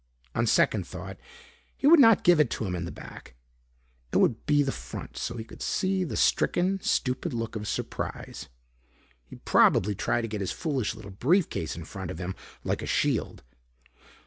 [0.33, 1.19] On second thought,
[1.77, 3.35] he would not give it to him in the back.
[4.11, 8.49] It would be the front so he could see the stricken stupid look of surprise.
[9.25, 12.33] He'd probably try to get his foolish little briefcase in front of him
[12.63, 13.43] like a shield.